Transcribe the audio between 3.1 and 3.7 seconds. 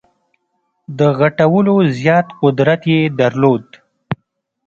درلود.